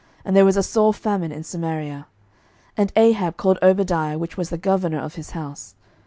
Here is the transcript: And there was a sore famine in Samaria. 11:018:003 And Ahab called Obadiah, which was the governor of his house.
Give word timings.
And 0.25 0.35
there 0.35 0.45
was 0.45 0.57
a 0.57 0.63
sore 0.63 0.95
famine 0.95 1.31
in 1.31 1.43
Samaria. 1.43 2.07
11:018:003 2.75 2.75
And 2.77 2.91
Ahab 2.95 3.37
called 3.37 3.59
Obadiah, 3.61 4.17
which 4.17 4.35
was 4.35 4.49
the 4.49 4.57
governor 4.57 4.97
of 4.99 5.13
his 5.13 5.29
house. 5.37 5.75